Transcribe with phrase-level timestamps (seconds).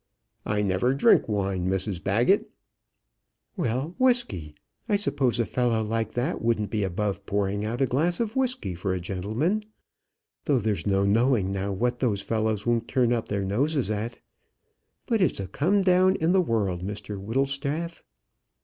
[0.47, 2.49] "I never drink wine, Mrs Baggett."
[3.55, 4.55] "Well, whisky.
[4.89, 8.73] I suppose a fellow like that wouldn't be above pouring out a glass of whisky
[8.73, 9.63] for a gentleman;
[10.45, 14.17] though there's no knowing now what those fellows won't turn up their noses at.
[15.05, 18.01] But it's a come down in the world, Mr Whittlestaff."